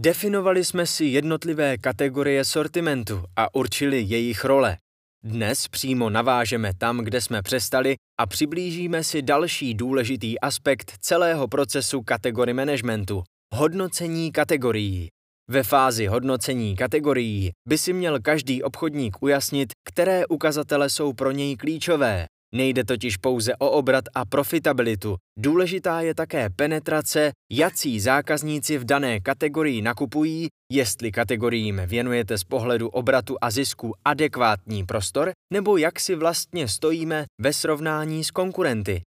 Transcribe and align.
Definovali 0.00 0.64
jsme 0.64 0.86
si 0.86 1.04
jednotlivé 1.04 1.78
kategorie 1.78 2.44
sortimentu 2.44 3.24
a 3.36 3.54
určili 3.54 4.02
jejich 4.02 4.44
role. 4.44 4.76
Dnes 5.24 5.68
přímo 5.68 6.10
navážeme 6.10 6.74
tam, 6.78 6.98
kde 6.98 7.20
jsme 7.20 7.42
přestali 7.42 7.96
a 8.20 8.26
přiblížíme 8.26 9.04
si 9.04 9.22
další 9.22 9.74
důležitý 9.74 10.40
aspekt 10.40 10.92
celého 11.00 11.48
procesu 11.48 12.02
kategory 12.02 12.54
managementu– 12.54 13.22
hodnocení 13.54 14.32
kategorií. 14.32 15.08
Ve 15.48 15.62
fázi 15.62 16.06
hodnocení 16.06 16.76
kategorií 16.76 17.50
by 17.68 17.78
si 17.78 17.92
měl 17.92 18.20
každý 18.20 18.62
obchodník 18.62 19.22
ujasnit, 19.22 19.72
které 19.84 20.26
ukazatele 20.26 20.90
jsou 20.90 21.12
pro 21.12 21.30
něj 21.30 21.56
klíčové. 21.56 22.26
Nejde 22.54 22.84
totiž 22.84 23.16
pouze 23.16 23.56
o 23.56 23.70
obrat 23.70 24.04
a 24.14 24.24
profitabilitu. 24.24 25.16
Důležitá 25.38 26.00
je 26.00 26.14
také 26.14 26.50
penetrace, 26.50 27.30
jací 27.52 28.00
zákazníci 28.00 28.78
v 28.78 28.84
dané 28.84 29.20
kategorii 29.20 29.82
nakupují, 29.82 30.48
jestli 30.72 31.12
kategoriím 31.12 31.80
věnujete 31.86 32.38
z 32.38 32.44
pohledu 32.44 32.88
obratu 32.88 33.36
a 33.40 33.50
zisku 33.50 33.94
adekvátní 34.04 34.86
prostor, 34.86 35.30
nebo 35.52 35.76
jak 35.76 36.00
si 36.00 36.14
vlastně 36.14 36.68
stojíme 36.68 37.24
ve 37.40 37.52
srovnání 37.52 38.24
s 38.24 38.30
konkurenty. 38.30 39.02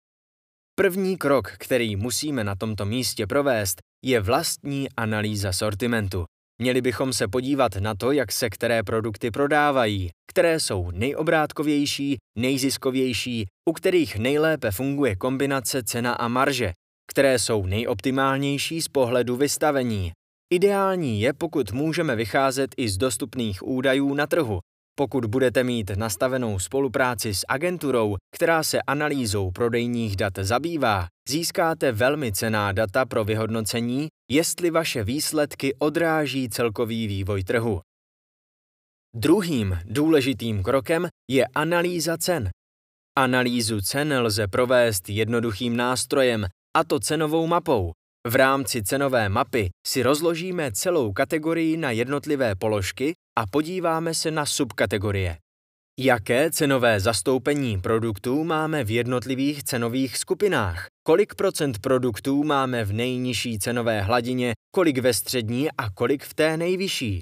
První 0.75 1.17
krok, 1.17 1.51
který 1.57 1.95
musíme 1.95 2.43
na 2.43 2.55
tomto 2.55 2.85
místě 2.85 3.27
provést, 3.27 3.77
je 4.05 4.19
vlastní 4.19 4.89
analýza 4.97 5.53
sortimentu. 5.53 6.25
Měli 6.61 6.81
bychom 6.81 7.13
se 7.13 7.27
podívat 7.27 7.75
na 7.75 7.95
to, 7.95 8.11
jak 8.11 8.31
se 8.31 8.49
které 8.49 8.83
produkty 8.83 9.31
prodávají, 9.31 10.09
které 10.27 10.59
jsou 10.59 10.91
nejobrátkovější, 10.91 12.17
nejziskovější, 12.37 13.45
u 13.69 13.73
kterých 13.73 14.17
nejlépe 14.17 14.71
funguje 14.71 15.15
kombinace 15.15 15.83
cena 15.83 16.13
a 16.13 16.27
marže, 16.27 16.73
které 17.11 17.39
jsou 17.39 17.65
nejoptimálnější 17.65 18.81
z 18.81 18.87
pohledu 18.87 19.35
vystavení. 19.35 20.11
Ideální 20.53 21.21
je, 21.21 21.33
pokud 21.33 21.71
můžeme 21.71 22.15
vycházet 22.15 22.69
i 22.77 22.89
z 22.89 22.97
dostupných 22.97 23.67
údajů 23.67 24.13
na 24.13 24.27
trhu, 24.27 24.59
pokud 24.95 25.25
budete 25.25 25.63
mít 25.63 25.91
nastavenou 25.95 26.59
spolupráci 26.59 27.33
s 27.33 27.45
agenturou, 27.47 28.15
která 28.35 28.63
se 28.63 28.81
analýzou 28.81 29.51
prodejních 29.51 30.15
dat 30.15 30.33
zabývá, 30.41 31.07
získáte 31.29 31.91
velmi 31.91 32.31
cená 32.31 32.71
data 32.71 33.05
pro 33.05 33.23
vyhodnocení, 33.23 34.07
jestli 34.31 34.71
vaše 34.71 35.03
výsledky 35.03 35.75
odráží 35.75 36.49
celkový 36.49 37.07
vývoj 37.07 37.43
trhu. 37.43 37.81
Druhým 39.15 39.79
důležitým 39.85 40.63
krokem 40.63 41.07
je 41.29 41.45
analýza 41.47 42.17
cen. 42.17 42.49
Analýzu 43.17 43.81
cen 43.81 44.19
lze 44.19 44.47
provést 44.47 45.09
jednoduchým 45.09 45.77
nástrojem, 45.77 46.45
a 46.77 46.83
to 46.83 46.99
cenovou 46.99 47.47
mapou. 47.47 47.91
V 48.27 48.35
rámci 48.35 48.83
cenové 48.83 49.29
mapy 49.29 49.69
si 49.87 50.03
rozložíme 50.03 50.71
celou 50.71 51.13
kategorii 51.13 51.77
na 51.77 51.91
jednotlivé 51.91 52.55
položky 52.55 53.13
a 53.39 53.47
podíváme 53.47 54.13
se 54.13 54.31
na 54.31 54.45
subkategorie. 54.45 55.37
Jaké 55.99 56.51
cenové 56.51 56.99
zastoupení 56.99 57.81
produktů 57.81 58.43
máme 58.43 58.83
v 58.83 58.91
jednotlivých 58.91 59.63
cenových 59.63 60.17
skupinách? 60.17 60.87
Kolik 61.03 61.35
procent 61.35 61.79
produktů 61.79 62.43
máme 62.43 62.83
v 62.83 62.93
nejnižší 62.93 63.59
cenové 63.59 64.01
hladině, 64.01 64.53
kolik 64.75 64.97
ve 64.97 65.13
střední 65.13 65.71
a 65.71 65.89
kolik 65.89 66.23
v 66.23 66.33
té 66.33 66.57
nejvyšší? 66.57 67.19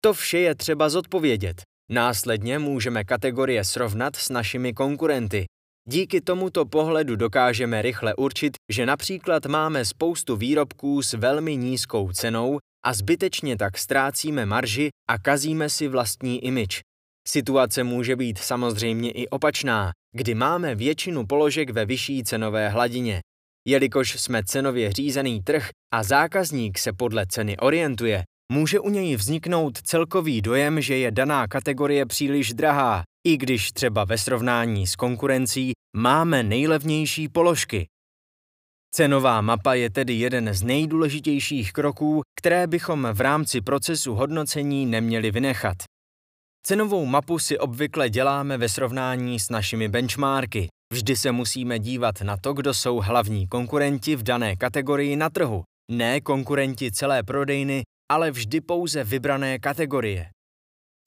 To 0.00 0.12
vše 0.12 0.38
je 0.38 0.54
třeba 0.54 0.88
zodpovědět. 0.88 1.62
Následně 1.90 2.58
můžeme 2.58 3.04
kategorie 3.04 3.64
srovnat 3.64 4.16
s 4.16 4.28
našimi 4.28 4.72
konkurenty. 4.72 5.46
Díky 5.92 6.20
tomuto 6.20 6.66
pohledu 6.66 7.16
dokážeme 7.16 7.82
rychle 7.82 8.14
určit, 8.14 8.52
že 8.72 8.86
například 8.86 9.46
máme 9.46 9.84
spoustu 9.84 10.36
výrobků 10.36 11.02
s 11.02 11.12
velmi 11.12 11.56
nízkou 11.56 12.12
cenou 12.12 12.58
a 12.84 12.94
zbytečně 12.94 13.56
tak 13.56 13.78
ztrácíme 13.78 14.46
marži 14.46 14.88
a 15.10 15.18
kazíme 15.18 15.68
si 15.68 15.88
vlastní 15.88 16.44
imič. 16.44 16.80
Situace 17.28 17.84
může 17.84 18.16
být 18.16 18.38
samozřejmě 18.38 19.10
i 19.10 19.28
opačná, 19.28 19.90
kdy 20.16 20.34
máme 20.34 20.74
většinu 20.74 21.26
položek 21.26 21.70
ve 21.70 21.84
vyšší 21.84 22.24
cenové 22.24 22.68
hladině. 22.68 23.20
Jelikož 23.68 24.20
jsme 24.20 24.44
cenově 24.44 24.92
řízený 24.92 25.42
trh 25.42 25.68
a 25.94 26.02
zákazník 26.02 26.78
se 26.78 26.92
podle 26.92 27.26
ceny 27.26 27.56
orientuje, 27.56 28.22
může 28.52 28.80
u 28.80 28.88
něj 28.88 29.16
vzniknout 29.16 29.78
celkový 29.82 30.42
dojem, 30.42 30.80
že 30.80 30.96
je 30.96 31.10
daná 31.10 31.48
kategorie 31.48 32.06
příliš 32.06 32.52
drahá, 32.52 33.02
i 33.26 33.36
když 33.36 33.72
třeba 33.72 34.04
ve 34.04 34.18
srovnání 34.18 34.86
s 34.86 34.96
konkurencí 34.96 35.72
máme 35.96 36.42
nejlevnější 36.42 37.28
položky. 37.28 37.86
Cenová 38.94 39.40
mapa 39.40 39.74
je 39.74 39.90
tedy 39.90 40.12
jeden 40.14 40.54
z 40.54 40.62
nejdůležitějších 40.62 41.72
kroků, 41.72 42.22
které 42.40 42.66
bychom 42.66 43.08
v 43.12 43.20
rámci 43.20 43.60
procesu 43.60 44.14
hodnocení 44.14 44.86
neměli 44.86 45.30
vynechat. 45.30 45.76
Cenovou 46.66 47.06
mapu 47.06 47.38
si 47.38 47.58
obvykle 47.58 48.10
děláme 48.10 48.58
ve 48.58 48.68
srovnání 48.68 49.40
s 49.40 49.50
našimi 49.50 49.88
benchmarky. 49.88 50.68
Vždy 50.92 51.16
se 51.16 51.32
musíme 51.32 51.78
dívat 51.78 52.20
na 52.20 52.36
to, 52.36 52.52
kdo 52.52 52.74
jsou 52.74 52.96
hlavní 52.96 53.48
konkurenti 53.48 54.16
v 54.16 54.22
dané 54.22 54.56
kategorii 54.56 55.16
na 55.16 55.30
trhu. 55.30 55.62
Ne 55.90 56.20
konkurenti 56.20 56.92
celé 56.92 57.22
prodejny, 57.22 57.82
ale 58.12 58.30
vždy 58.30 58.60
pouze 58.60 59.04
vybrané 59.04 59.58
kategorie. 59.58 60.30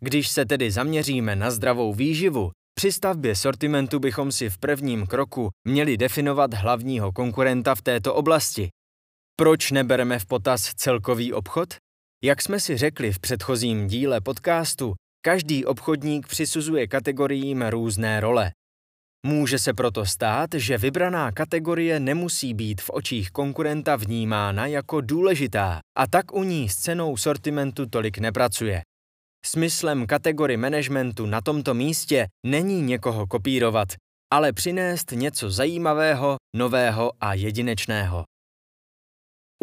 Když 0.03 0.29
se 0.29 0.45
tedy 0.45 0.71
zaměříme 0.71 1.35
na 1.35 1.51
zdravou 1.51 1.93
výživu, 1.93 2.51
při 2.75 2.91
stavbě 2.91 3.35
sortimentu 3.35 3.99
bychom 3.99 4.31
si 4.31 4.49
v 4.49 4.57
prvním 4.57 5.07
kroku 5.07 5.49
měli 5.67 5.97
definovat 5.97 6.53
hlavního 6.53 7.11
konkurenta 7.11 7.75
v 7.75 7.81
této 7.81 8.13
oblasti. 8.15 8.69
Proč 9.35 9.71
nebereme 9.71 10.19
v 10.19 10.25
potaz 10.25 10.73
celkový 10.75 11.33
obchod? 11.33 11.73
Jak 12.23 12.41
jsme 12.41 12.59
si 12.59 12.77
řekli 12.77 13.11
v 13.11 13.19
předchozím 13.19 13.87
díle 13.87 14.21
podcastu, 14.21 14.93
každý 15.25 15.65
obchodník 15.65 16.27
přisuzuje 16.27 16.87
kategoriím 16.87 17.61
různé 17.61 18.19
role. 18.19 18.51
Může 19.25 19.59
se 19.59 19.73
proto 19.73 20.05
stát, 20.05 20.49
že 20.55 20.77
vybraná 20.77 21.31
kategorie 21.31 21.99
nemusí 21.99 22.53
být 22.53 22.81
v 22.81 22.89
očích 22.89 23.31
konkurenta 23.31 23.95
vnímána 23.95 24.65
jako 24.65 25.01
důležitá 25.01 25.79
a 25.97 26.07
tak 26.07 26.33
u 26.33 26.43
ní 26.43 26.69
s 26.69 26.75
cenou 26.75 27.17
sortimentu 27.17 27.85
tolik 27.85 28.17
nepracuje. 28.17 28.81
Smyslem 29.45 30.07
kategorie 30.07 30.57
managementu 30.57 31.25
na 31.25 31.41
tomto 31.41 31.73
místě 31.73 32.27
není 32.45 32.81
někoho 32.81 33.27
kopírovat, 33.27 33.87
ale 34.33 34.53
přinést 34.53 35.11
něco 35.11 35.49
zajímavého, 35.49 36.35
nového 36.55 37.11
a 37.21 37.33
jedinečného. 37.33 38.23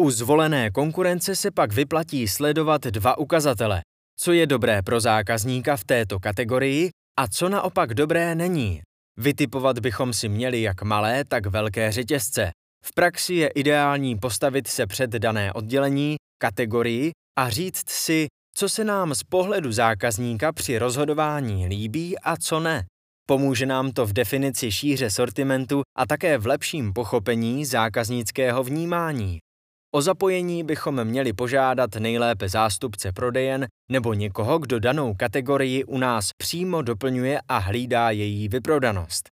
U 0.01 0.11
zvolené 0.11 0.71
konkurence 0.71 1.35
se 1.35 1.51
pak 1.51 1.73
vyplatí 1.73 2.27
sledovat 2.27 2.81
dva 2.81 3.17
ukazatele. 3.17 3.81
Co 4.19 4.31
je 4.31 4.47
dobré 4.47 4.81
pro 4.81 4.99
zákazníka 4.99 5.77
v 5.77 5.83
této 5.83 6.19
kategorii 6.19 6.89
a 7.19 7.27
co 7.27 7.49
naopak 7.49 7.93
dobré 7.93 8.35
není. 8.35 8.81
Vytipovat 9.17 9.79
bychom 9.79 10.13
si 10.13 10.29
měli 10.29 10.61
jak 10.61 10.81
malé, 10.81 11.25
tak 11.25 11.45
velké 11.45 11.91
řetězce. 11.91 12.51
V 12.85 12.93
praxi 12.93 13.33
je 13.33 13.47
ideální 13.47 14.19
postavit 14.19 14.67
se 14.67 14.87
před 14.87 15.09
dané 15.09 15.53
oddělení, 15.53 16.15
kategorii 16.41 17.11
a 17.39 17.49
říct 17.49 17.89
si, 17.89 18.27
co 18.55 18.69
se 18.69 18.83
nám 18.83 19.15
z 19.15 19.23
pohledu 19.23 19.71
zákazníka 19.71 20.51
při 20.51 20.77
rozhodování 20.77 21.67
líbí 21.67 22.19
a 22.19 22.37
co 22.37 22.59
ne. 22.59 22.85
Pomůže 23.27 23.65
nám 23.65 23.91
to 23.91 24.05
v 24.05 24.13
definici 24.13 24.71
šíře 24.71 25.09
sortimentu 25.09 25.81
a 25.97 26.05
také 26.05 26.37
v 26.37 26.45
lepším 26.45 26.93
pochopení 26.93 27.65
zákaznického 27.65 28.63
vnímání. 28.63 29.39
O 29.95 30.01
zapojení 30.01 30.63
bychom 30.63 31.03
měli 31.03 31.33
požádat 31.33 31.95
nejlépe 31.95 32.49
zástupce 32.49 33.11
prodejen 33.11 33.67
nebo 33.91 34.13
někoho, 34.13 34.59
kdo 34.59 34.79
danou 34.79 35.13
kategorii 35.13 35.83
u 35.83 35.97
nás 35.97 36.29
přímo 36.37 36.81
doplňuje 36.81 37.39
a 37.47 37.57
hlídá 37.57 38.11
její 38.11 38.47
vyprodanost. 38.47 39.29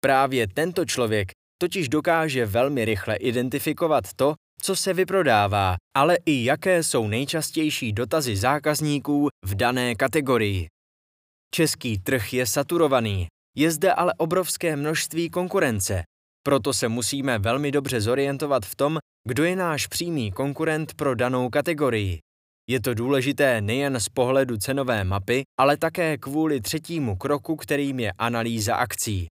Právě 0.00 0.48
tento 0.48 0.84
člověk 0.84 1.28
totiž 1.58 1.88
dokáže 1.88 2.46
velmi 2.46 2.84
rychle 2.84 3.16
identifikovat 3.16 4.04
to, 4.16 4.34
co 4.62 4.76
se 4.76 4.92
vyprodává, 4.92 5.76
ale 5.96 6.18
i 6.26 6.44
jaké 6.44 6.82
jsou 6.82 7.08
nejčastější 7.08 7.92
dotazy 7.92 8.36
zákazníků 8.36 9.28
v 9.44 9.54
dané 9.54 9.94
kategorii. 9.94 10.66
Český 11.54 11.98
trh 11.98 12.32
je 12.32 12.46
saturovaný, 12.46 13.26
je 13.56 13.70
zde 13.70 13.92
ale 13.92 14.14
obrovské 14.18 14.76
množství 14.76 15.30
konkurence, 15.30 16.02
proto 16.46 16.72
se 16.72 16.88
musíme 16.88 17.38
velmi 17.38 17.72
dobře 17.72 18.00
zorientovat 18.00 18.66
v 18.66 18.76
tom, 18.76 18.98
kdo 19.28 19.44
je 19.44 19.56
náš 19.56 19.86
přímý 19.86 20.32
konkurent 20.32 20.94
pro 20.94 21.14
danou 21.14 21.50
kategorii. 21.50 22.18
Je 22.70 22.80
to 22.80 22.94
důležité 22.94 23.60
nejen 23.60 24.00
z 24.00 24.08
pohledu 24.08 24.56
cenové 24.56 25.04
mapy, 25.04 25.42
ale 25.60 25.76
také 25.76 26.18
kvůli 26.18 26.60
třetímu 26.60 27.16
kroku, 27.16 27.56
kterým 27.56 28.00
je 28.00 28.12
analýza 28.18 28.76
akcí. 28.76 29.26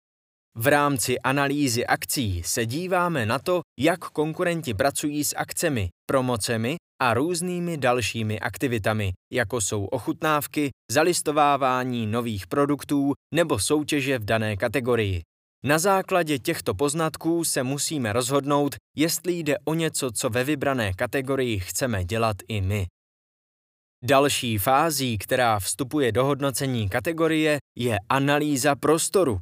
V 0.57 0.67
rámci 0.67 1.19
analýzy 1.19 1.85
akcí 1.85 2.43
se 2.43 2.65
díváme 2.65 3.25
na 3.25 3.39
to, 3.39 3.61
jak 3.79 3.99
konkurenti 3.99 4.73
pracují 4.73 5.23
s 5.23 5.35
akcemi, 5.35 5.89
promocemi 6.05 6.75
a 7.01 7.13
různými 7.13 7.77
dalšími 7.77 8.39
aktivitami, 8.39 9.11
jako 9.33 9.61
jsou 9.61 9.85
ochutnávky, 9.85 10.69
zalistovávání 10.91 12.07
nových 12.07 12.47
produktů 12.47 13.13
nebo 13.33 13.59
soutěže 13.59 14.19
v 14.19 14.25
dané 14.25 14.57
kategorii. 14.57 15.21
Na 15.65 15.79
základě 15.79 16.39
těchto 16.39 16.73
poznatků 16.73 17.43
se 17.43 17.63
musíme 17.63 18.13
rozhodnout, 18.13 18.75
jestli 18.97 19.33
jde 19.33 19.55
o 19.65 19.73
něco, 19.73 20.11
co 20.11 20.29
ve 20.29 20.43
vybrané 20.43 20.93
kategorii 20.93 21.59
chceme 21.59 22.05
dělat 22.05 22.37
i 22.47 22.61
my. 22.61 22.85
Další 24.03 24.57
fází, 24.57 25.17
která 25.17 25.59
vstupuje 25.59 26.11
do 26.11 26.25
hodnocení 26.25 26.89
kategorie, 26.89 27.57
je 27.77 27.97
analýza 28.09 28.75
prostoru. 28.75 29.39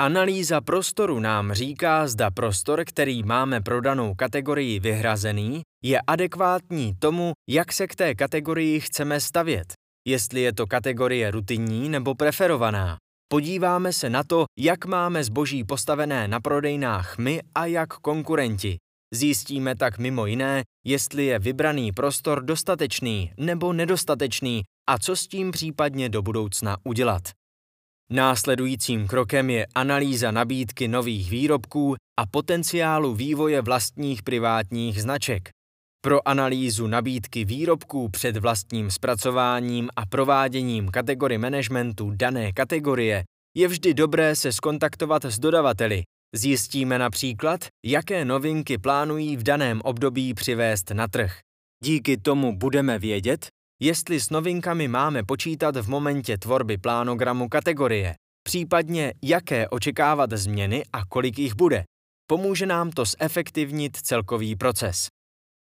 Analýza 0.00 0.60
prostoru 0.60 1.20
nám 1.20 1.52
říká, 1.52 2.08
zda 2.08 2.30
prostor, 2.30 2.84
který 2.86 3.22
máme 3.22 3.60
pro 3.60 3.80
danou 3.80 4.14
kategorii 4.14 4.80
vyhrazený, 4.80 5.62
je 5.84 6.00
adekvátní 6.06 6.94
tomu, 6.98 7.32
jak 7.50 7.72
se 7.72 7.86
k 7.86 7.94
té 7.94 8.14
kategorii 8.14 8.80
chceme 8.80 9.20
stavět, 9.20 9.72
jestli 10.08 10.40
je 10.40 10.52
to 10.52 10.66
kategorie 10.66 11.30
rutinní 11.30 11.88
nebo 11.88 12.14
preferovaná. 12.14 12.96
Podíváme 13.28 13.92
se 13.92 14.10
na 14.10 14.24
to, 14.24 14.44
jak 14.58 14.84
máme 14.84 15.24
zboží 15.24 15.64
postavené 15.64 16.28
na 16.28 16.40
prodejnách 16.40 17.18
my 17.18 17.40
a 17.54 17.66
jak 17.66 17.88
konkurenti. 17.88 18.76
Zjistíme 19.14 19.76
tak 19.76 19.98
mimo 19.98 20.26
jiné, 20.26 20.62
jestli 20.86 21.24
je 21.24 21.38
vybraný 21.38 21.92
prostor 21.92 22.44
dostatečný 22.44 23.32
nebo 23.36 23.72
nedostatečný 23.72 24.62
a 24.90 24.98
co 24.98 25.16
s 25.16 25.26
tím 25.26 25.50
případně 25.50 26.08
do 26.08 26.22
budoucna 26.22 26.76
udělat. 26.84 27.22
Následujícím 28.12 29.06
krokem 29.06 29.50
je 29.50 29.66
analýza 29.74 30.30
nabídky 30.30 30.88
nových 30.88 31.30
výrobků 31.30 31.94
a 32.20 32.26
potenciálu 32.26 33.14
vývoje 33.14 33.62
vlastních 33.62 34.22
privátních 34.22 35.02
značek. 35.02 35.50
Pro 36.04 36.28
analýzu 36.28 36.86
nabídky 36.86 37.44
výrobků 37.44 38.08
před 38.08 38.36
vlastním 38.36 38.90
zpracováním 38.90 39.88
a 39.96 40.06
prováděním 40.06 40.88
kategorii 40.88 41.38
managementu 41.38 42.10
dané 42.10 42.52
kategorie 42.52 43.24
je 43.56 43.68
vždy 43.68 43.94
dobré 43.94 44.36
se 44.36 44.52
skontaktovat 44.52 45.24
s 45.24 45.38
dodavateli. 45.38 46.02
Zjistíme 46.34 46.98
například, 46.98 47.60
jaké 47.86 48.24
novinky 48.24 48.78
plánují 48.78 49.36
v 49.36 49.42
daném 49.42 49.80
období 49.84 50.34
přivést 50.34 50.90
na 50.90 51.08
trh. 51.08 51.38
Díky 51.84 52.16
tomu 52.16 52.56
budeme 52.56 52.98
vědět, 52.98 53.46
jestli 53.80 54.20
s 54.20 54.30
novinkami 54.30 54.88
máme 54.88 55.22
počítat 55.22 55.76
v 55.76 55.88
momentě 55.88 56.38
tvorby 56.38 56.78
plánogramu 56.78 57.48
kategorie, 57.48 58.14
případně 58.42 59.14
jaké 59.22 59.68
očekávat 59.68 60.32
změny 60.32 60.82
a 60.92 61.04
kolik 61.04 61.38
jich 61.38 61.54
bude. 61.54 61.84
Pomůže 62.26 62.66
nám 62.66 62.90
to 62.90 63.04
zefektivnit 63.04 63.96
celkový 63.96 64.56
proces. 64.56 65.08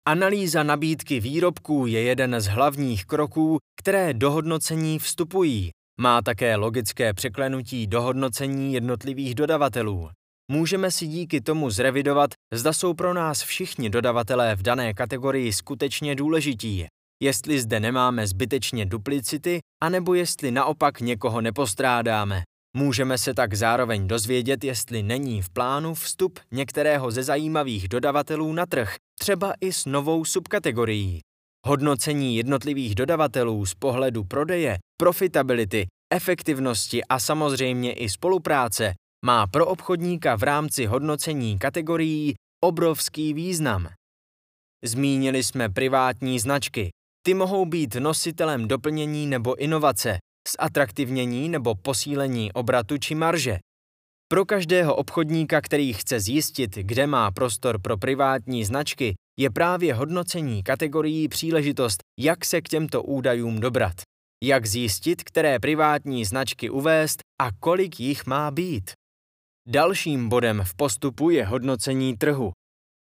Analýza 0.07 0.63
nabídky 0.63 1.19
výrobků 1.19 1.87
je 1.87 2.01
jeden 2.01 2.41
z 2.41 2.45
hlavních 2.45 3.05
kroků, 3.05 3.57
které 3.79 4.13
do 4.13 4.31
hodnocení 4.31 4.99
vstupují. 4.99 5.71
Má 6.01 6.21
také 6.21 6.55
logické 6.55 7.13
překlenutí 7.13 7.87
do 7.87 8.01
hodnocení 8.01 8.73
jednotlivých 8.73 9.35
dodavatelů. 9.35 10.09
Můžeme 10.51 10.91
si 10.91 11.07
díky 11.07 11.41
tomu 11.41 11.69
zrevidovat, 11.69 12.29
zda 12.53 12.73
jsou 12.73 12.93
pro 12.93 13.13
nás 13.13 13.43
všichni 13.43 13.89
dodavatelé 13.89 14.55
v 14.55 14.61
dané 14.61 14.93
kategorii 14.93 15.53
skutečně 15.53 16.15
důležití, 16.15 16.85
jestli 17.23 17.59
zde 17.59 17.79
nemáme 17.79 18.27
zbytečně 18.27 18.85
duplicity, 18.85 19.59
anebo 19.83 20.13
jestli 20.13 20.51
naopak 20.51 21.01
někoho 21.01 21.41
nepostrádáme. 21.41 22.43
Můžeme 22.77 23.17
se 23.17 23.33
tak 23.33 23.53
zároveň 23.53 24.07
dozvědět, 24.07 24.63
jestli 24.63 25.03
není 25.03 25.41
v 25.41 25.49
plánu 25.49 25.93
vstup 25.93 26.39
některého 26.51 27.11
ze 27.11 27.23
zajímavých 27.23 27.87
dodavatelů 27.87 28.53
na 28.53 28.65
trh, 28.65 28.95
třeba 29.19 29.53
i 29.61 29.73
s 29.73 29.85
novou 29.85 30.25
subkategorií. 30.25 31.19
Hodnocení 31.67 32.37
jednotlivých 32.37 32.95
dodavatelů 32.95 33.65
z 33.65 33.73
pohledu 33.73 34.23
prodeje, 34.23 34.77
profitability, 34.97 35.87
efektivnosti 36.13 37.03
a 37.03 37.19
samozřejmě 37.19 37.93
i 37.93 38.09
spolupráce 38.09 38.93
má 39.25 39.47
pro 39.47 39.65
obchodníka 39.65 40.35
v 40.35 40.43
rámci 40.43 40.85
hodnocení 40.85 41.59
kategorií 41.59 42.33
obrovský 42.63 43.33
význam. 43.33 43.87
Zmínili 44.83 45.43
jsme 45.43 45.69
privátní 45.69 46.39
značky. 46.39 46.89
Ty 47.27 47.33
mohou 47.33 47.65
být 47.65 47.95
nositelem 47.95 48.67
doplnění 48.67 49.27
nebo 49.27 49.55
inovace, 49.55 50.17
zatraktivnění 50.61 51.49
nebo 51.49 51.75
posílení 51.75 52.53
obratu 52.53 52.97
či 52.97 53.15
marže. 53.15 53.57
Pro 54.27 54.45
každého 54.45 54.95
obchodníka, 54.95 55.61
který 55.61 55.93
chce 55.93 56.19
zjistit, 56.19 56.75
kde 56.75 57.07
má 57.07 57.31
prostor 57.31 57.81
pro 57.81 57.97
privátní 57.97 58.65
značky, 58.65 59.15
je 59.39 59.49
právě 59.49 59.93
hodnocení 59.93 60.63
kategorií 60.63 61.27
příležitost, 61.27 61.97
jak 62.19 62.45
se 62.45 62.61
k 62.61 62.69
těmto 62.69 63.03
údajům 63.03 63.59
dobrat. 63.59 63.95
Jak 64.43 64.65
zjistit, 64.65 65.23
které 65.23 65.59
privátní 65.59 66.25
značky 66.25 66.69
uvést 66.69 67.19
a 67.41 67.49
kolik 67.59 67.99
jich 67.99 68.25
má 68.25 68.51
být. 68.51 68.91
Dalším 69.67 70.29
bodem 70.29 70.61
v 70.65 70.75
postupu 70.75 71.29
je 71.29 71.45
hodnocení 71.45 72.17
trhu. 72.17 72.51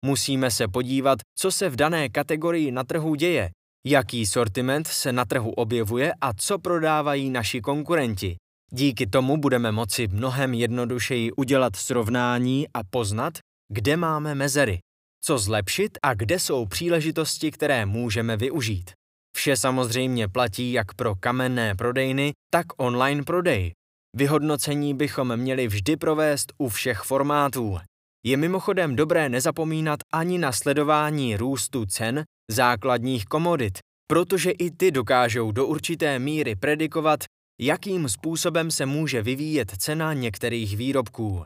Musíme 0.05 0.51
se 0.51 0.69
podívat, 0.69 1.19
co 1.39 1.53
se 1.53 1.69
v 1.69 1.77
dané 1.77 2.09
kategorii 2.09 2.73
na 2.73 2.85
trhu 2.85 3.15
děje, 3.15 3.51
jaký 3.87 4.27
sortiment 4.27 4.87
se 4.87 5.13
na 5.13 5.25
trhu 5.25 5.51
objevuje 5.51 6.13
a 6.21 6.33
co 6.35 6.59
prodávají 6.59 7.31
naši 7.31 7.61
konkurenti. 7.61 8.37
Díky 8.73 9.07
tomu 9.07 9.37
budeme 9.37 9.73
moci 9.73 10.09
mnohem 10.09 10.55
jednodušeji 10.55 11.33
udělat 11.33 11.77
srovnání 11.77 12.67
a 12.75 12.85
poznat, 12.91 13.39
kde 13.73 13.97
máme 13.97 14.35
mezery, 14.35 14.79
co 15.25 15.39
zlepšit 15.39 15.99
a 16.03 16.15
kde 16.15 16.39
jsou 16.39 16.67
příležitosti, 16.67 17.51
které 17.51 17.87
můžeme 17.87 18.37
využít. 18.37 18.91
Vše 19.37 19.57
samozřejmě 19.57 20.29
platí 20.29 20.73
jak 20.73 20.95
pro 20.95 21.15
kamenné 21.15 21.75
prodejny, 21.75 22.33
tak 22.51 22.67
online 22.77 23.23
prodej. 23.23 23.73
Vyhodnocení 24.17 24.95
bychom 24.95 25.37
měli 25.37 25.69
vždy 25.69 25.97
provést 25.97 26.53
u 26.59 26.69
všech 26.69 26.99
formátů. 26.99 27.79
Je 28.27 28.37
mimochodem 28.37 28.97
dobré 28.97 29.29
nezapomínat 29.29 30.01
ani 30.13 30.39
na 30.39 30.53
sledování 30.53 31.37
růstu 31.37 31.87
cen 31.87 32.25
základních 32.53 33.25
komodit, 33.25 33.79
protože 34.07 34.51
i 34.51 34.71
ty 34.71 34.91
dokážou 34.91 35.53
do 35.53 35.67
určité 35.67 36.19
míry 36.19 36.57
predikovat, 36.57 37.25
jakým 37.61 38.09
způsobem 38.09 38.71
se 38.71 38.87
může 38.87 39.23
vyvíjet 39.23 39.73
cena 39.79 40.13
některých 40.13 40.77
výrobků. 40.77 41.45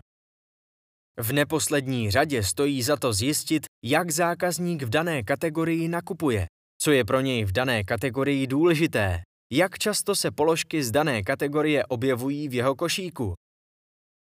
V 1.21 1.33
neposlední 1.33 2.11
řadě 2.11 2.43
stojí 2.43 2.83
za 2.83 2.97
to 2.97 3.13
zjistit, 3.13 3.67
jak 3.85 4.11
zákazník 4.11 4.83
v 4.83 4.89
dané 4.89 5.23
kategorii 5.23 5.89
nakupuje, 5.89 6.47
co 6.83 6.91
je 6.91 7.05
pro 7.05 7.21
něj 7.21 7.45
v 7.45 7.53
dané 7.53 7.85
kategorii 7.85 8.47
důležité, 8.47 9.23
jak 9.53 9.79
často 9.79 10.15
se 10.15 10.31
položky 10.31 10.83
z 10.83 10.91
dané 10.91 11.23
kategorie 11.23 11.87
objevují 11.87 12.49
v 12.49 12.55
jeho 12.55 12.75
košíku. 12.75 13.35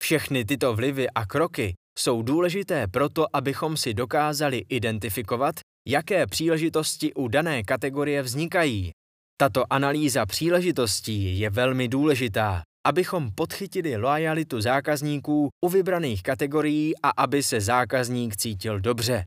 Všechny 0.04 0.46
tyto 0.46 0.76
vlivy 0.76 1.10
a 1.10 1.26
kroky 1.26 1.74
jsou 2.00 2.22
důležité 2.22 2.88
proto, 2.88 3.36
abychom 3.36 3.78
si 3.78 3.94
dokázali 3.94 4.66
identifikovat, 4.70 5.56
jaké 5.88 6.28
příležitosti 6.28 7.14
u 7.14 7.28
dané 7.28 7.64
kategorie 7.64 8.22
vznikají. 8.22 8.92
Tato 9.38 9.74
analýza 9.74 10.26
příležitostí 10.26 11.40
je 11.40 11.50
velmi 11.50 11.88
důležitá, 11.88 12.62
abychom 12.86 13.32
podchytili 13.32 13.98
lojalitu 13.98 14.62
zákazníků 14.62 15.50
u 15.66 15.70
vybraných 15.70 16.24
kategorií 16.24 16.94
a 17.04 17.10
aby 17.10 17.44
se 17.44 17.62
zákazník 17.62 18.36
cítil 18.36 18.80
dobře. 18.80 19.24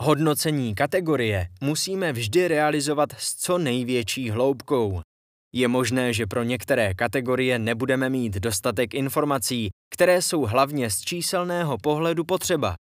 Hodnocení 0.00 0.74
kategorie 0.74 1.48
musíme 1.60 2.12
vždy 2.12 2.48
realizovat 2.48 3.12
s 3.18 3.34
co 3.34 3.58
největší 3.58 4.30
hloubkou. 4.30 5.00
Je 5.54 5.68
možné, 5.68 6.12
že 6.12 6.26
pro 6.26 6.42
některé 6.42 6.94
kategorie 6.94 7.58
nebudeme 7.58 8.10
mít 8.10 8.34
dostatek 8.34 8.94
informací, 8.94 9.68
které 9.90 10.22
jsou 10.22 10.42
hlavně 10.42 10.90
z 10.90 11.00
číselného 11.00 11.78
pohledu 11.78 12.24
potřeba. 12.24 12.74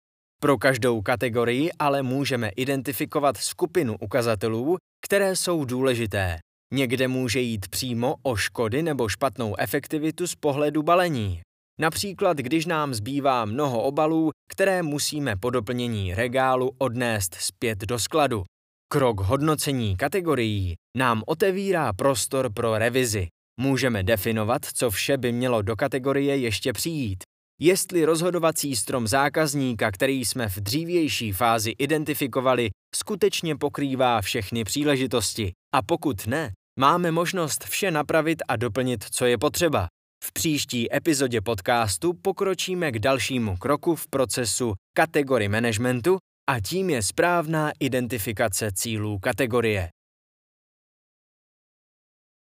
Pro 0.45 0.57
každou 0.57 1.01
kategorii 1.01 1.71
ale 1.79 2.03
můžeme 2.03 2.49
identifikovat 2.49 3.37
skupinu 3.37 3.95
ukazatelů, 4.01 4.77
které 5.05 5.35
jsou 5.35 5.65
důležité. 5.65 6.37
Někde 6.73 7.07
může 7.07 7.39
jít 7.39 7.67
přímo 7.67 8.15
o 8.23 8.35
škody 8.35 8.83
nebo 8.83 9.09
špatnou 9.09 9.55
efektivitu 9.59 10.27
z 10.27 10.35
pohledu 10.35 10.83
balení. 10.83 11.41
Například, 11.81 12.37
když 12.37 12.65
nám 12.65 12.93
zbývá 12.93 13.45
mnoho 13.45 13.81
obalů, 13.81 14.31
které 14.51 14.83
musíme 14.83 15.35
po 15.35 15.49
doplnění 15.49 16.13
regálu 16.13 16.71
odnést 16.77 17.35
zpět 17.35 17.79
do 17.79 17.99
skladu. 17.99 18.43
Krok 18.91 19.19
hodnocení 19.19 19.97
kategorií 19.97 20.73
nám 20.97 21.23
otevírá 21.27 21.93
prostor 21.93 22.53
pro 22.53 22.77
revizi. 22.77 23.27
Můžeme 23.61 24.03
definovat, 24.03 24.65
co 24.65 24.89
vše 24.89 25.17
by 25.17 25.31
mělo 25.31 25.61
do 25.61 25.75
kategorie 25.75 26.37
ještě 26.37 26.73
přijít. 26.73 27.23
Jestli 27.59 28.05
rozhodovací 28.05 28.75
strom 28.75 29.07
zákazníka, 29.07 29.91
který 29.91 30.25
jsme 30.25 30.49
v 30.49 30.57
dřívější 30.57 31.31
fázi 31.31 31.69
identifikovali, 31.69 32.69
skutečně 32.95 33.55
pokrývá 33.55 34.21
všechny 34.21 34.63
příležitosti. 34.63 35.51
A 35.75 35.81
pokud 35.81 36.27
ne, 36.27 36.51
máme 36.79 37.11
možnost 37.11 37.63
vše 37.63 37.91
napravit 37.91 38.41
a 38.47 38.55
doplnit, 38.55 39.03
co 39.03 39.25
je 39.25 39.37
potřeba. 39.37 39.87
V 40.23 40.33
příští 40.33 40.95
epizodě 40.95 41.41
podcastu 41.41 42.13
pokročíme 42.13 42.91
k 42.91 42.99
dalšímu 42.99 43.57
kroku 43.57 43.95
v 43.95 44.07
procesu 44.07 44.73
kategorii 44.97 45.49
managementu 45.49 46.17
a 46.49 46.59
tím 46.59 46.89
je 46.89 47.01
správná 47.03 47.71
identifikace 47.79 48.71
cílů 48.73 49.19
kategorie. 49.19 49.89